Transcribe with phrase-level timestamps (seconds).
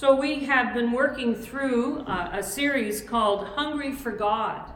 [0.00, 4.72] So, we have been working through uh, a series called Hungry for God.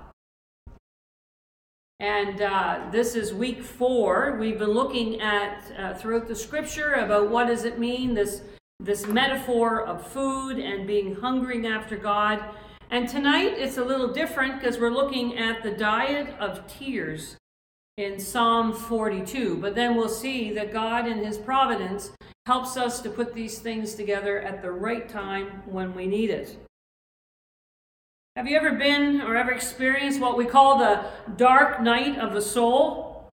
[1.98, 4.36] And uh, this is week four.
[4.38, 8.42] We've been looking at uh, throughout the scripture about what does it mean, this,
[8.80, 12.44] this metaphor of food and being hungering after God.
[12.90, 17.38] And tonight it's a little different because we're looking at the diet of tears
[17.96, 19.56] in Psalm 42.
[19.56, 22.10] But then we'll see that God, in His providence,
[22.46, 26.56] helps us to put these things together at the right time when we need it.
[28.36, 31.04] Have you ever been or ever experienced what we call the
[31.36, 33.30] dark night of the soul?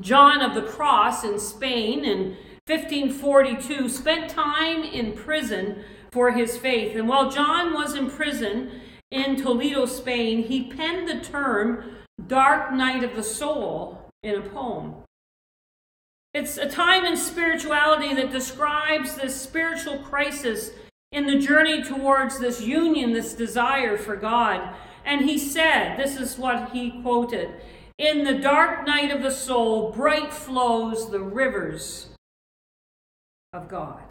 [0.00, 6.96] John of the Cross in Spain in 1542 spent time in prison for his faith.
[6.96, 8.80] And while John was in prison
[9.10, 11.96] in Toledo, Spain, he penned the term
[12.26, 15.03] dark night of the soul in a poem.
[16.34, 20.72] It's a time in spirituality that describes this spiritual crisis
[21.12, 24.74] in the journey towards this union, this desire for God.
[25.04, 27.50] And he said, this is what he quoted
[27.98, 32.08] In the dark night of the soul, bright flows the rivers
[33.52, 34.02] of God.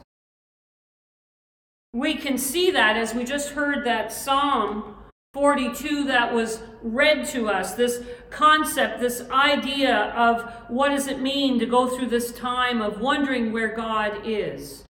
[1.91, 4.95] We can see that as we just heard that Psalm
[5.33, 11.57] 42 that was read to us this concept, this idea of what does it mean
[11.59, 14.83] to go through this time of wondering where God is.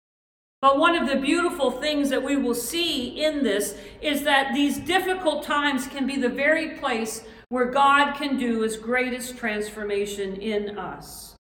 [0.59, 4.79] But one of the beautiful things that we will see in this is that these
[4.79, 10.77] difficult times can be the very place where God can do his greatest transformation in
[10.77, 11.35] us.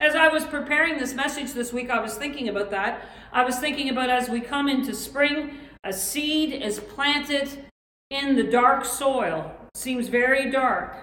[0.00, 3.06] As I was preparing this message this week, I was thinking about that.
[3.32, 7.66] I was thinking about as we come into spring, a seed is planted
[8.10, 9.54] in the dark soil.
[9.74, 10.96] Seems very dark.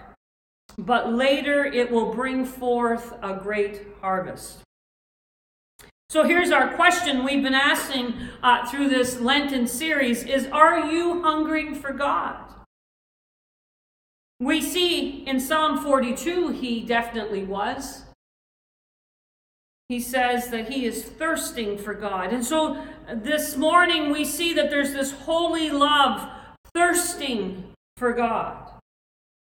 [0.78, 4.60] But later it will bring forth a great harvest.
[6.10, 11.22] So here's our question we've been asking uh, through this Lenten series is are you
[11.22, 12.36] hungering for God?
[14.40, 18.04] We see in Psalm 42 he definitely was.
[19.88, 22.34] He says that he is thirsting for God.
[22.34, 26.30] And so this morning we see that there's this holy love
[26.74, 28.72] thirsting for God.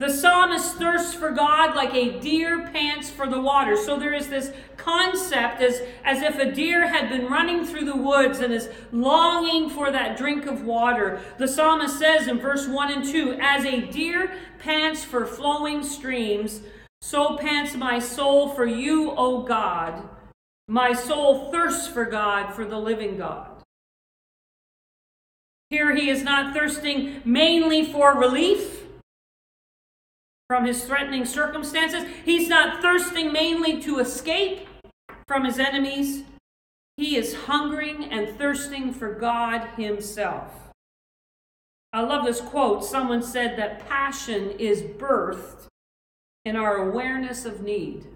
[0.00, 3.76] The psalmist thirsts for God like a deer pants for the water.
[3.76, 7.96] So there is this concept as, as if a deer had been running through the
[7.96, 11.20] woods and is longing for that drink of water.
[11.36, 16.62] The psalmist says in verse 1 and 2 As a deer pants for flowing streams,
[17.02, 20.08] so pants my soul for you, O God.
[20.66, 23.49] My soul thirsts for God, for the living God.
[25.70, 28.82] Here he is not thirsting mainly for relief
[30.48, 32.04] from his threatening circumstances.
[32.24, 34.66] He's not thirsting mainly to escape
[35.28, 36.24] from his enemies.
[36.96, 40.52] He is hungering and thirsting for God Himself.
[41.94, 42.84] I love this quote.
[42.84, 45.68] Someone said that passion is birthed
[46.44, 48.06] in our awareness of need.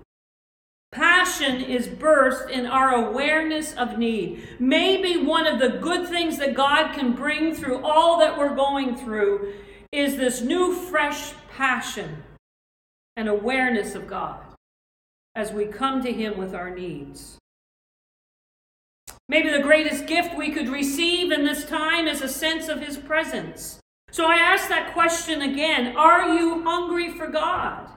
[0.95, 4.47] Passion is birthed in our awareness of need.
[4.61, 8.95] Maybe one of the good things that God can bring through all that we're going
[8.95, 9.55] through
[9.91, 12.23] is this new, fresh passion
[13.17, 14.39] and awareness of God
[15.35, 17.39] as we come to Him with our needs.
[19.29, 22.99] Maybe the greatest gift we could receive in this time is a sense of His
[22.99, 23.81] presence.
[24.13, 27.91] So I ask that question again Are you hungry for God?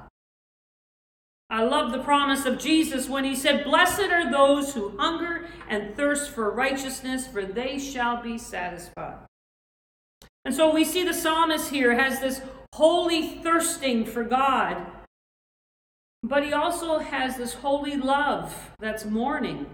[1.58, 5.98] I love the promise of Jesus when he said, Blessed are those who hunger and
[5.98, 9.26] thirst for righteousness, for they shall be satisfied.
[10.46, 12.42] And so we see the psalmist here has this
[12.76, 14.86] holy thirsting for God,
[16.22, 19.66] but he also has this holy love that's mourning.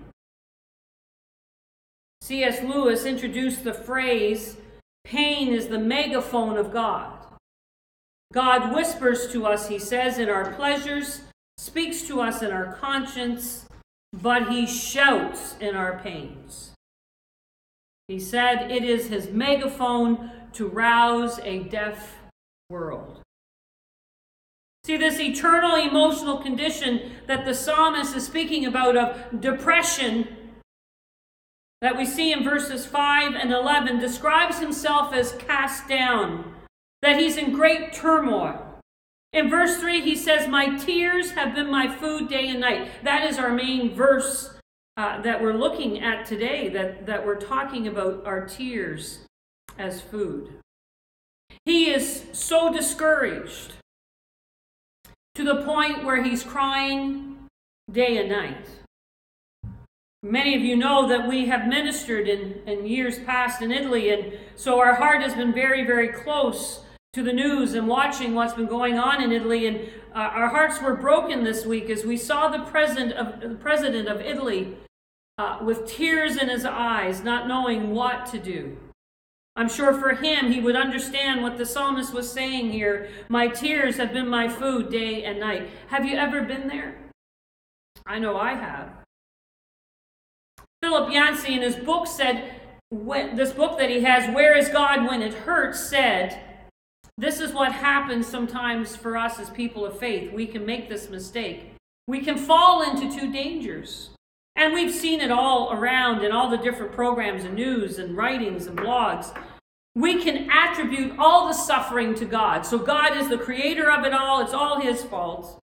[2.22, 2.64] C.S.
[2.64, 4.56] Lewis introduced the phrase
[5.04, 7.12] pain is the megaphone of God.
[8.32, 11.24] God whispers to us, he says, in our pleasures,
[11.58, 13.66] speaks to us in our conscience,
[14.12, 16.72] but he shouts in our pains.
[18.08, 22.16] He said it is his megaphone to rouse a deaf
[22.70, 23.22] world.
[24.86, 30.28] See, this eternal emotional condition that the psalmist is speaking about of depression
[31.82, 36.54] that we see in verses 5 and 11 describes himself as cast down,
[37.02, 38.63] that he's in great turmoil.
[39.34, 42.90] In verse 3, he says, My tears have been my food day and night.
[43.04, 44.54] That is our main verse
[44.96, 49.26] uh, that we're looking at today, that, that we're talking about our tears
[49.78, 50.54] as food.
[51.66, 53.74] He is so discouraged
[55.34, 57.48] to the point where he's crying
[57.92, 58.68] day and night.
[60.22, 64.38] Many of you know that we have ministered in, in years past in Italy, and
[64.56, 66.83] so our heart has been very, very close
[67.14, 69.68] to the news and watching what's been going on in Italy.
[69.68, 69.80] And
[70.16, 74.08] uh, our hearts were broken this week as we saw the president of, the president
[74.08, 74.76] of Italy
[75.38, 78.78] uh, with tears in his eyes, not knowing what to do.
[79.56, 83.10] I'm sure for him, he would understand what the psalmist was saying here.
[83.30, 85.70] My tears have been my food day and night.
[85.88, 86.96] Have you ever been there?
[88.08, 88.90] I know I have.
[90.82, 92.60] Philip Yancey in his book said,
[92.92, 96.53] this book that he has, Where is God When It Hurts, said,
[97.18, 100.34] This is what happens sometimes for us as people of faith.
[100.34, 101.74] We can make this mistake.
[102.08, 104.10] We can fall into two dangers.
[104.56, 108.68] And we've seen it all around in all the different programs and news and writings
[108.68, 109.36] and blogs.
[109.96, 112.66] We can attribute all the suffering to God.
[112.66, 115.60] So God is the creator of it all, it's all His fault.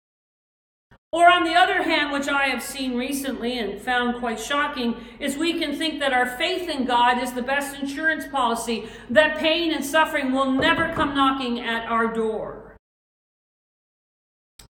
[1.14, 5.36] Or, on the other hand, which I have seen recently and found quite shocking, is
[5.36, 9.72] we can think that our faith in God is the best insurance policy, that pain
[9.72, 12.74] and suffering will never come knocking at our door.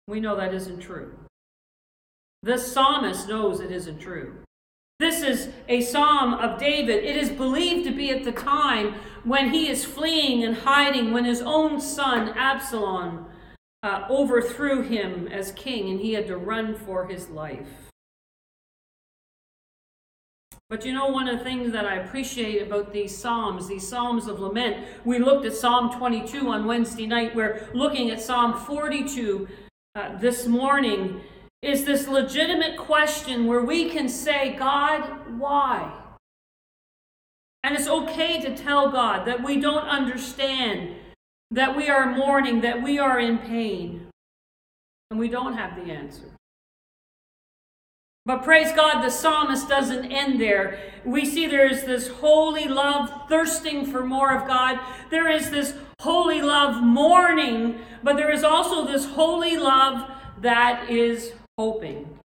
[0.07, 1.13] We know that isn't true.
[2.45, 4.37] The psalmist knows it isn't true.
[5.01, 7.03] This is a psalm of David.
[7.03, 8.95] It is believed to be at the time
[9.25, 13.27] when he is fleeing and hiding, when his own son, Absalom,
[13.83, 17.89] uh, overthrew him as king and he had to run for his life.
[20.71, 24.27] But you know, one of the things that I appreciate about these Psalms, these Psalms
[24.27, 27.35] of lament, we looked at Psalm 22 on Wednesday night.
[27.35, 29.49] We're looking at Psalm 42
[29.95, 31.23] uh, this morning.
[31.63, 35.91] Is this legitimate question where we can say, God, why?
[37.65, 40.97] And it's okay to tell God that we don't understand
[41.51, 44.09] that we are mourning, that we are in pain,
[45.11, 46.25] and we don't have the answer.
[48.27, 50.79] But praise God, the psalmist doesn't end there.
[51.03, 54.79] We see there's this holy love thirsting for more of God.
[55.11, 60.11] There is this holy love mourning, but there is also this holy love
[60.43, 62.19] that is hoping.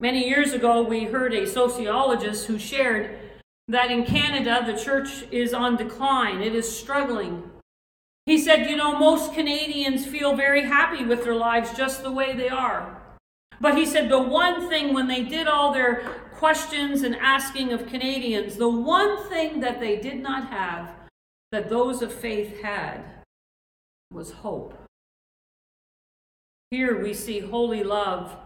[0.00, 3.18] Many years ago, we heard a sociologist who shared
[3.68, 7.50] that in Canada the church is on decline, it is struggling.
[8.26, 12.34] He said, You know, most Canadians feel very happy with their lives just the way
[12.34, 13.00] they are.
[13.60, 17.86] But he said, The one thing when they did all their questions and asking of
[17.86, 20.90] Canadians, the one thing that they did not have
[21.52, 23.02] that those of faith had
[24.10, 24.74] was hope.
[26.70, 28.36] Here we see holy love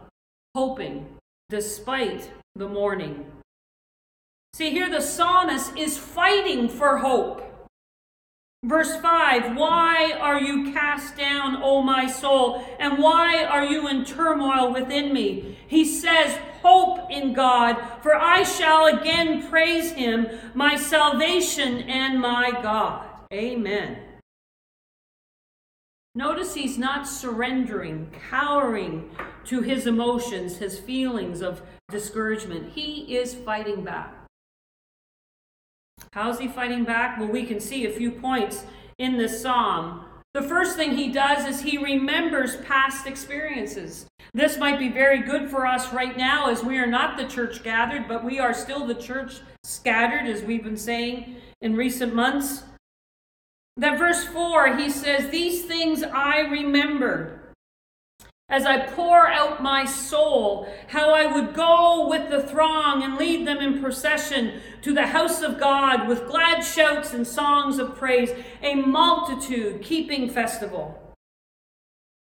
[0.54, 1.16] hoping
[1.50, 3.26] despite the mourning.
[4.54, 7.42] See, here the psalmist is fighting for hope.
[8.64, 12.62] Verse 5 Why are you cast down, O my soul?
[12.78, 15.58] And why are you in turmoil within me?
[15.66, 22.50] He says, Hope in God, for I shall again praise him, my salvation and my
[22.50, 23.06] God.
[23.32, 23.98] Amen.
[26.14, 29.10] Notice he's not surrendering, cowering
[29.46, 32.72] to his emotions, his feelings of discouragement.
[32.74, 34.21] He is fighting back.
[36.12, 37.18] How's he fighting back?
[37.18, 38.64] Well, we can see a few points
[38.98, 40.04] in this psalm.
[40.34, 44.06] The first thing he does is he remembers past experiences.
[44.34, 47.62] This might be very good for us right now as we are not the church
[47.62, 52.64] gathered, but we are still the church scattered, as we've been saying in recent months.
[53.78, 57.54] That verse 4, he says, These things I remember.
[58.50, 60.21] as I pour out my soul,
[60.88, 65.42] how I would go with the throng and lead them in procession to the house
[65.42, 68.30] of God with glad shouts and songs of praise,
[68.62, 70.98] a multitude keeping festival.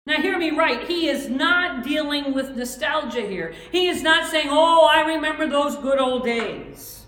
[0.07, 0.88] Now, hear me right.
[0.88, 3.55] He is not dealing with nostalgia here.
[3.71, 7.07] He is not saying, Oh, I remember those good old days.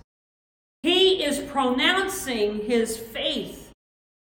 [0.83, 3.60] He is pronouncing his faith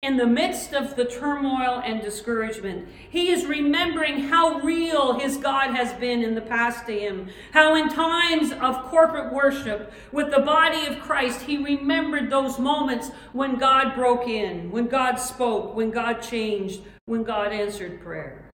[0.02, 5.76] in the midst of the turmoil and discouragement, he is remembering how real his God
[5.76, 7.28] has been in the past to him.
[7.52, 13.11] How, in times of corporate worship with the body of Christ, he remembered those moments
[13.35, 18.50] when God broke in, when God spoke, when God changed, when God answered prayer.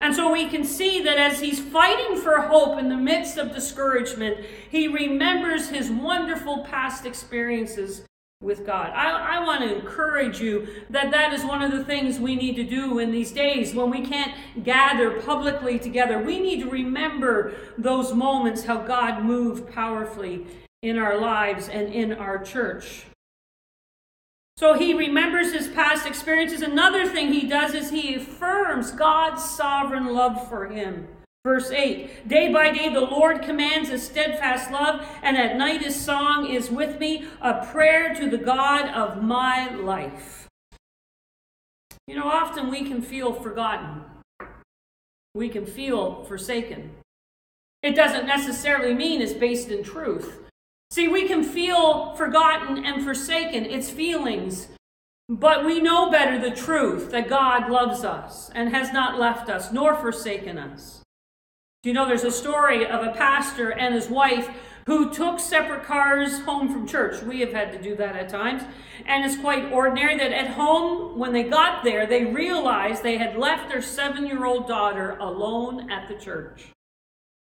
[0.00, 3.52] And so we can see that as he's fighting for hope in the midst of
[3.52, 8.06] discouragement, he remembers his wonderful past experiences
[8.42, 8.92] with God.
[8.94, 12.54] I, I want to encourage you that that is one of the things we need
[12.56, 16.18] to do in these days when we can't gather publicly together.
[16.18, 20.46] We need to remember those moments how God moved powerfully
[20.82, 23.06] in our lives and in our church.
[24.58, 26.60] So he remembers his past experiences.
[26.60, 31.08] Another thing he does is he affirms God's sovereign love for him.
[31.46, 35.94] Verse 8 Day by day the Lord commands a steadfast love, and at night his
[35.94, 40.48] song is with me, a prayer to the God of my life.
[42.08, 44.02] You know, often we can feel forgotten,
[45.36, 46.90] we can feel forsaken.
[47.80, 50.40] It doesn't necessarily mean it's based in truth.
[50.90, 54.66] See, we can feel forgotten and forsaken, it's feelings.
[55.28, 59.70] But we know better the truth that God loves us and has not left us
[59.70, 61.02] nor forsaken us.
[61.86, 64.50] Do you know there's a story of a pastor and his wife
[64.86, 67.22] who took separate cars home from church?
[67.22, 68.64] We have had to do that at times.
[69.06, 73.36] And it's quite ordinary that at home, when they got there, they realized they had
[73.36, 76.72] left their seven year old daughter alone at the church.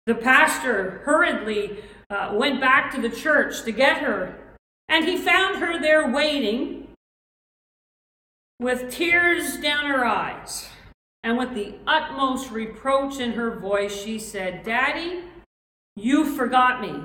[0.06, 1.79] The pastor hurriedly
[2.12, 4.38] uh, went back to the church to get her,
[4.88, 6.89] and he found her there waiting
[8.60, 10.70] with tears down her eyes.
[11.27, 15.24] And with the utmost reproach in her voice, she said, Daddy,
[15.98, 17.01] you forgot me.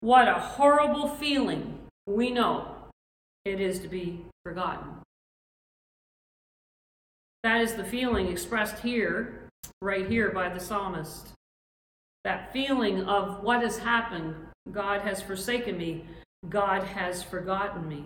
[0.00, 2.74] What a horrible feeling we know
[3.44, 5.02] it is to be forgotten.
[7.42, 9.50] That is the feeling expressed here,
[9.82, 11.34] right here by the psalmist.
[12.24, 14.36] That feeling of what has happened.
[14.72, 16.06] God has forsaken me.
[16.48, 18.04] God has forgotten me.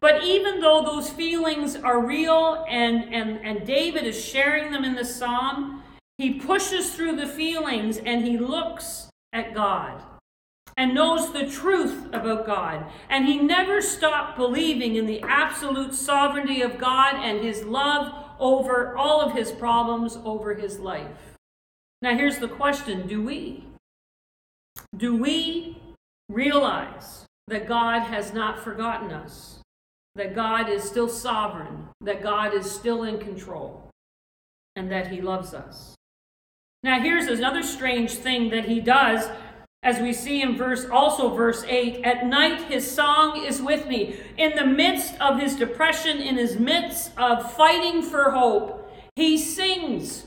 [0.00, 4.94] But even though those feelings are real and, and, and David is sharing them in
[4.94, 5.82] the psalm,
[6.18, 10.02] he pushes through the feelings and he looks at God
[10.76, 12.86] and knows the truth about God.
[13.08, 18.96] And he never stopped believing in the absolute sovereignty of God and his love over
[18.96, 21.36] all of his problems, over his life.
[22.00, 23.64] Now, here's the question do we?
[24.96, 25.76] Do we
[26.28, 29.57] realize that God has not forgotten us?
[30.18, 33.88] That God is still sovereign, that God is still in control,
[34.74, 35.94] and that He loves us.
[36.82, 39.30] Now, here's another strange thing that He does.
[39.84, 44.18] As we see in verse also verse 8, at night his song is with me.
[44.36, 50.26] In the midst of his depression, in his midst of fighting for hope, he sings.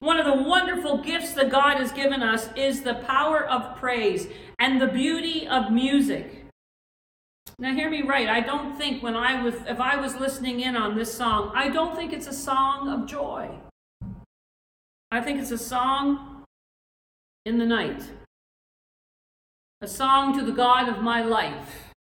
[0.00, 4.28] One of the wonderful gifts that God has given us is the power of praise
[4.58, 6.37] and the beauty of music.
[7.60, 8.28] Now hear me right.
[8.28, 11.68] I don't think when I was if I was listening in on this song, I
[11.68, 13.50] don't think it's a song of joy.
[15.10, 16.44] I think it's a song
[17.44, 18.02] in the night.
[19.80, 21.92] A song to the God of my life.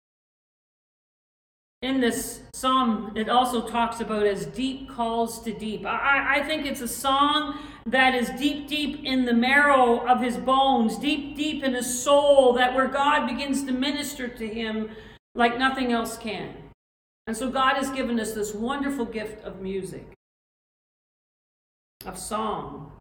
[1.81, 5.85] In this psalm, it also talks about as deep calls to deep.
[5.85, 10.37] I, I think it's a song that is deep, deep in the marrow of his
[10.37, 14.89] bones, deep, deep in his soul, that where God begins to minister to him
[15.37, 16.53] like nothing else can.
[17.27, 20.07] And so God has given us this wonderful gift of music,
[22.05, 22.91] of song.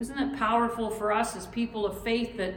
[0.00, 2.54] Isn't it powerful for us as people of faith that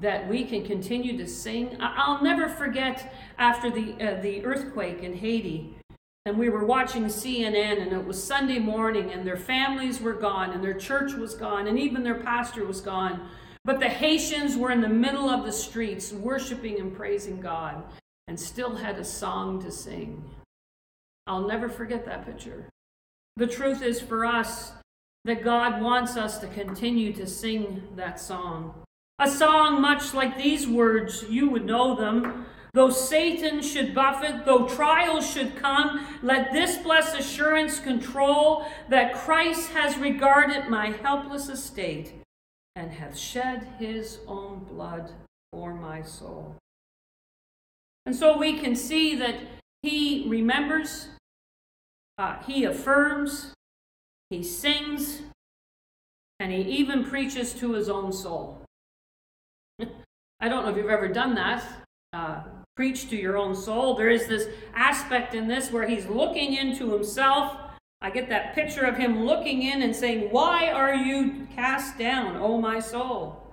[0.00, 1.76] that we can continue to sing?
[1.80, 5.74] I'll never forget after the uh, the earthquake in Haiti,
[6.24, 10.50] and we were watching CNN, and it was Sunday morning, and their families were gone,
[10.50, 13.28] and their church was gone, and even their pastor was gone.
[13.64, 17.84] But the Haitians were in the middle of the streets worshiping and praising God
[18.26, 20.24] and still had a song to sing.
[21.26, 22.68] I'll never forget that picture.
[23.36, 24.72] The truth is for us
[25.24, 28.74] that God wants us to continue to sing that song.
[29.20, 32.46] A song much like these words, you would know them.
[32.74, 39.70] Though Satan should buffet, though trials should come, let this blessed assurance control that Christ
[39.70, 42.21] has regarded my helpless estate
[42.76, 45.10] and hath shed his own blood
[45.52, 46.56] for my soul.
[48.06, 49.36] And so we can see that
[49.82, 51.08] he remembers,
[52.18, 53.52] uh, he affirms,
[54.30, 55.22] he sings,
[56.40, 58.62] and he even preaches to his own soul.
[60.40, 61.64] I don't know if you've ever done that.
[62.12, 62.42] Uh,
[62.74, 63.94] preach to your own soul.
[63.94, 67.56] There is this aspect in this where he's looking into himself
[68.02, 72.36] I get that picture of him looking in and saying, Why are you cast down,
[72.36, 73.52] O my soul?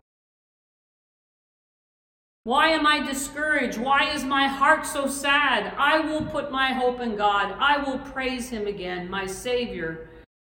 [2.46, 3.78] Why am I discouraged?
[3.78, 5.72] Why is my heart so sad?
[5.78, 7.56] I will put my hope in God.
[7.60, 10.10] I will praise him again, my Savior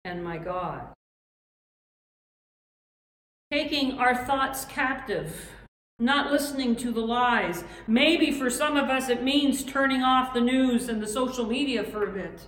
[0.04, 0.88] and my God.
[3.52, 5.52] Taking our thoughts captive,
[6.00, 7.64] not listening to the lies.
[7.86, 11.84] Maybe for some of us it means turning off the news and the social media
[11.84, 12.48] for a bit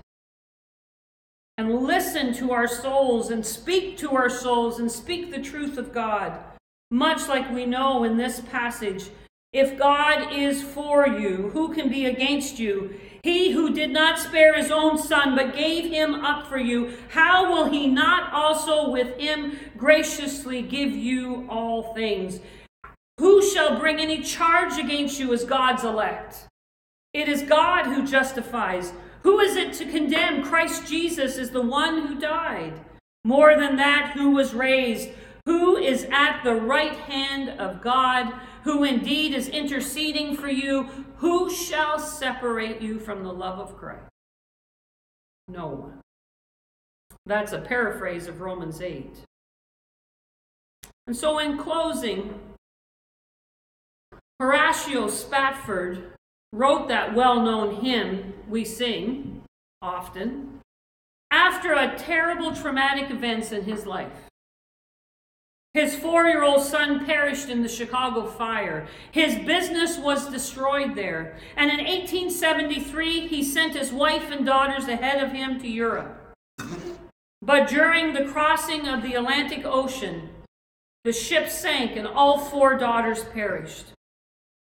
[1.58, 5.94] and listen to our souls and speak to our souls and speak the truth of
[5.94, 6.38] God.
[6.92, 9.10] Much like we know in this passage
[9.56, 13.00] If God is for you, who can be against you?
[13.24, 17.50] He who did not spare his own son, but gave him up for you, how
[17.50, 22.42] will he not also with him graciously give you all things?
[23.18, 26.50] Who shall bring any charge against you as God's elect?
[27.14, 28.92] It is God who justifies.
[29.26, 30.44] Who is it to condemn?
[30.44, 32.80] Christ Jesus is the one who died.
[33.24, 35.10] More than that, who was raised,
[35.46, 38.34] who is at the right hand of God
[38.66, 44.10] who indeed is interceding for you, who shall separate you from the love of Christ?
[45.48, 46.02] No one.
[47.26, 49.22] That's a paraphrase of Romans 8.
[51.08, 52.40] And so, in closing,
[54.40, 56.15] Horatio Spafford
[56.56, 59.42] wrote that well known hymn we sing
[59.82, 60.62] often
[61.30, 64.30] after a terrible traumatic events in his life.
[65.74, 68.88] His four year old son perished in the Chicago fire.
[69.12, 71.38] His business was destroyed there.
[71.58, 76.38] And in 1873, he sent his wife and daughters ahead of him to Europe.
[77.42, 80.30] But during the crossing of the Atlantic Ocean,
[81.04, 83.88] the ship sank and all four daughters perished.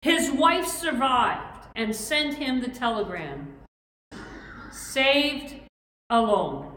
[0.02, 3.54] His wife survived and sent him the telegram
[4.72, 5.56] saved
[6.10, 6.72] alone.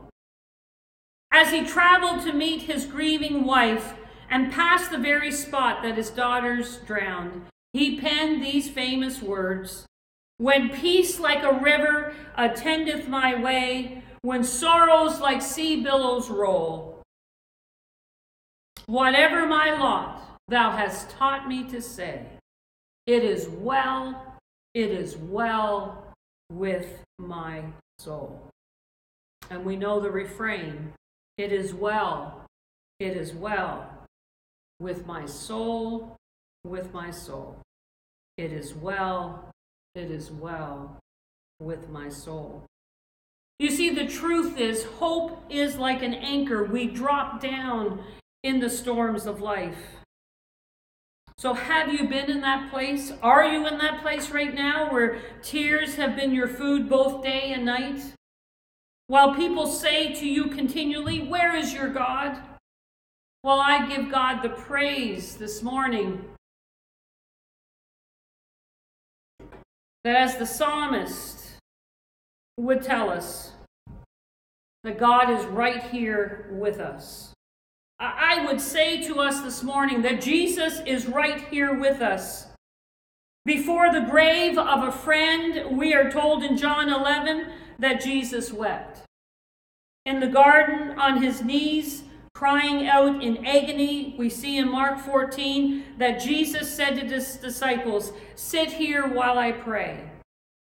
[1.32, 3.94] As he traveled to meet his grieving wife,
[4.30, 9.86] and past the very spot that his daughters drowned, he penned these famous words
[10.38, 17.02] When peace like a river attendeth my way, when sorrows like sea billows roll,
[18.86, 22.26] whatever my lot, thou hast taught me to say,
[23.06, 24.25] It is well,
[24.76, 26.12] it is well
[26.52, 27.62] with my
[27.98, 28.50] soul.
[29.48, 30.92] And we know the refrain
[31.38, 32.44] It is well,
[33.00, 33.90] it is well
[34.78, 36.16] with my soul,
[36.62, 37.56] with my soul.
[38.36, 39.50] It is well,
[39.94, 40.98] it is well
[41.58, 42.66] with my soul.
[43.58, 46.64] You see, the truth is, hope is like an anchor.
[46.64, 48.04] We drop down
[48.42, 50.04] in the storms of life.
[51.38, 53.12] So, have you been in that place?
[53.22, 57.52] Are you in that place right now where tears have been your food both day
[57.52, 58.00] and night?
[59.08, 62.38] While people say to you continually, Where is your God?
[63.42, 66.24] Well, I give God the praise this morning
[70.04, 71.58] that as the psalmist
[72.56, 73.52] would tell us,
[74.84, 77.35] that God is right here with us.
[77.98, 82.46] I would say to us this morning that Jesus is right here with us.
[83.46, 89.02] Before the grave of a friend, we are told in John 11 that Jesus wept.
[90.04, 92.02] In the garden, on his knees,
[92.34, 94.14] crying out in agony.
[94.18, 99.52] We see in Mark 14 that Jesus said to his disciples, Sit here while I
[99.52, 100.10] pray.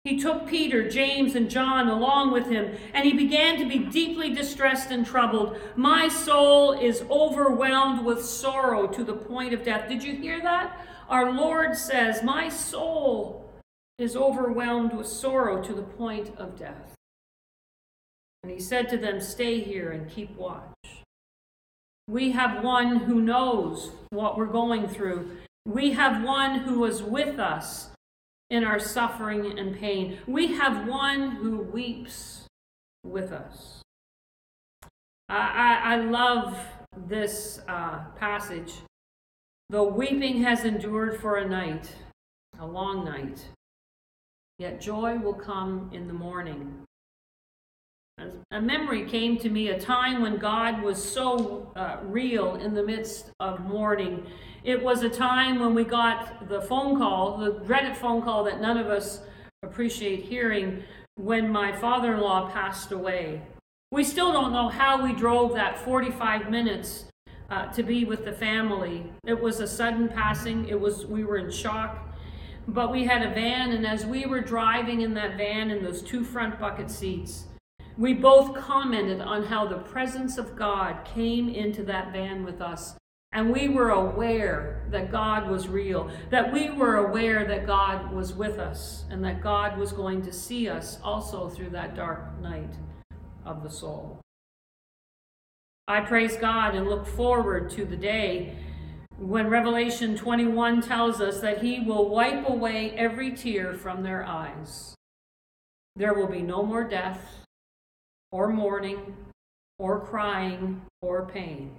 [0.05, 4.33] He took Peter, James, and John along with him, and he began to be deeply
[4.33, 5.59] distressed and troubled.
[5.77, 9.91] My soul is overwhelmed with sorrow to the point of death.
[9.91, 10.87] Did you hear that?
[11.11, 13.53] Our Lord says, My soul
[13.99, 16.95] is overwhelmed with sorrow to the point of death.
[18.43, 20.65] And he said to them, Stay here and keep watch.
[22.09, 25.37] We have one who knows what we're going through.
[25.67, 27.90] We have one who is with us
[28.51, 30.19] in our suffering and pain.
[30.27, 32.47] We have one who weeps
[33.05, 33.83] with us.
[35.29, 35.37] I,
[35.85, 36.59] I, I love
[36.97, 38.75] this uh, passage.
[39.71, 41.95] Though weeping has endured for a night,
[42.59, 43.47] a long night,
[44.59, 46.85] yet joy will come in the morning
[48.51, 52.83] a memory came to me a time when God was so uh, real in the
[52.83, 54.27] midst of mourning.
[54.63, 58.61] It was a time when we got the phone call, the dreaded phone call that
[58.61, 59.23] none of us
[59.63, 60.83] appreciate hearing,
[61.17, 63.43] when my father in law passed away.
[63.91, 67.07] We still don't know how we drove that 45 minutes
[67.49, 69.11] uh, to be with the family.
[69.27, 70.69] It was a sudden passing.
[70.69, 72.07] It was we were in shock.
[72.69, 76.03] But we had a van, and as we were driving in that van in those
[76.03, 77.47] two front bucket seats,
[77.97, 82.95] we both commented on how the presence of God came into that van with us.
[83.33, 88.35] And we were aware that God was real, that we were aware that God was
[88.35, 92.75] with us, and that God was going to see us also through that dark night
[93.47, 94.21] of the soul.
[95.87, 98.57] I praise God and look forward to the day
[99.19, 104.95] when Revelation 21 tells us that He will wipe away every tear from their eyes.
[105.97, 107.45] There will be no more death
[108.33, 109.15] or mourning,
[109.79, 111.77] or crying, or pain,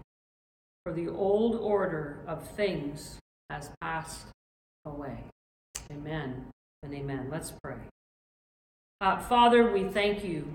[0.86, 4.28] for the old order of things has passed
[4.86, 5.18] away.
[5.92, 6.48] Amen
[6.84, 7.28] and amen.
[7.32, 7.76] Let's pray.
[9.00, 10.48] Uh, Father, we thank you.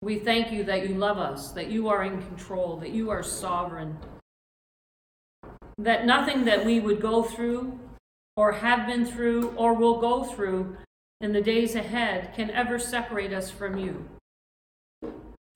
[0.00, 3.22] We thank you that you love us, that you are in control, that you are
[3.22, 3.98] sovereign,
[5.76, 7.78] that nothing that we would go through
[8.36, 10.76] or have been through or will go through
[11.20, 14.04] in the days ahead can ever separate us from you.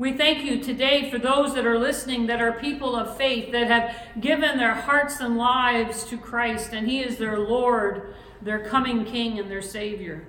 [0.02, 3.68] We thank you today for those that are listening that are people of faith that
[3.68, 9.04] have given their hearts and lives to Christ, and He is their Lord, their coming
[9.04, 10.26] King, and their Savior.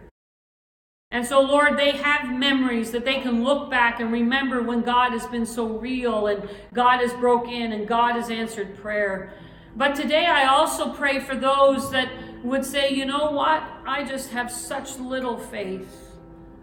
[1.09, 5.11] And so, Lord, they have memories that they can look back and remember when God
[5.11, 9.33] has been so real and God has broke in and God has answered prayer.
[9.75, 12.11] But today I also pray for those that
[12.43, 13.63] would say, you know what?
[13.87, 16.11] I just have such little faith.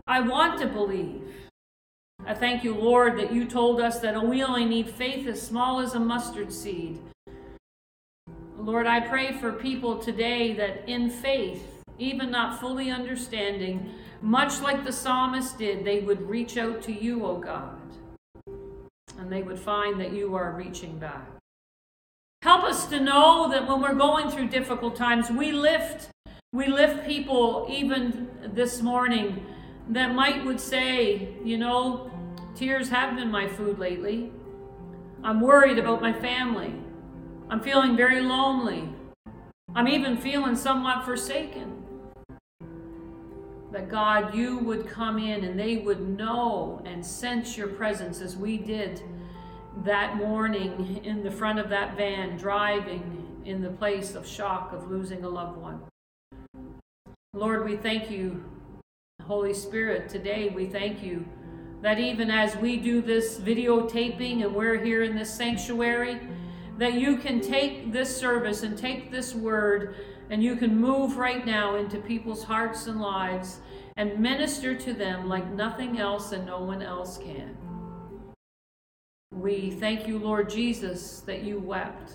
[0.06, 1.29] I want to believe.
[2.26, 5.80] I thank you, Lord, that you told us that we only need faith as small
[5.80, 6.98] as a mustard seed.
[8.56, 14.84] Lord, I pray for people today that in faith, even not fully understanding, much like
[14.84, 17.80] the psalmist did, they would reach out to you, O God,
[19.18, 21.26] and they would find that you are reaching back.
[22.42, 26.10] Help us to know that when we're going through difficult times, we lift,
[26.52, 29.46] we lift people even this morning
[29.90, 32.10] that might would say, you know,
[32.54, 34.30] tears have been my food lately.
[35.24, 36.72] I'm worried about my family.
[37.48, 38.88] I'm feeling very lonely.
[39.74, 41.82] I'm even feeling somewhat forsaken.
[43.72, 48.36] That God, you would come in and they would know and sense your presence as
[48.36, 49.02] we did
[49.84, 54.88] that morning in the front of that van driving in the place of shock of
[54.88, 55.82] losing a loved one.
[57.32, 58.44] Lord, we thank you
[59.26, 61.24] Holy Spirit, today we thank you
[61.82, 66.20] that even as we do this videotaping and we're here in this sanctuary,
[66.78, 69.96] that you can take this service and take this word
[70.30, 73.60] and you can move right now into people's hearts and lives
[73.96, 77.56] and minister to them like nothing else and no one else can.
[79.32, 82.12] We thank you, Lord Jesus, that you wept.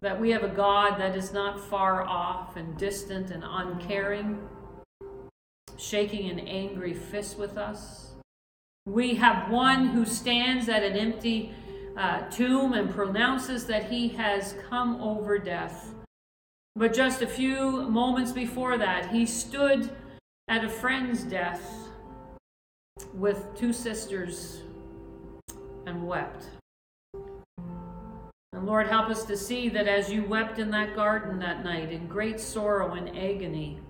[0.00, 4.38] That we have a God that is not far off and distant and uncaring
[5.76, 8.12] shaking an angry fist with us.
[8.86, 11.52] We have one who stands at an empty
[11.96, 15.92] uh, tomb and pronounces that he has come over death.
[16.76, 19.90] But just a few moments before that, he stood
[20.48, 21.88] at a friend's death
[23.14, 24.62] with two sisters
[25.86, 26.44] and wept.
[28.52, 31.92] And Lord, help us to see that as you wept in that garden that night
[31.92, 33.80] in great sorrow and agony,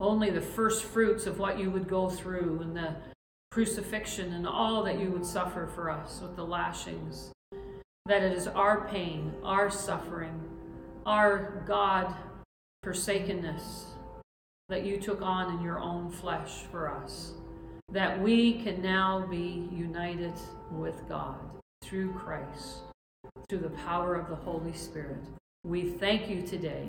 [0.00, 2.94] only the first fruits of what you would go through and the
[3.50, 7.32] crucifixion and all that you would suffer for us with the lashings.
[8.06, 10.40] That it is our pain, our suffering,
[11.04, 12.14] our God
[12.82, 13.86] forsakenness
[14.68, 17.32] that you took on in your own flesh for us.
[17.90, 20.34] That we can now be united
[20.70, 21.38] with God
[21.82, 22.80] through Christ,
[23.48, 25.24] through the power of the Holy Spirit.
[25.64, 26.88] We thank you today.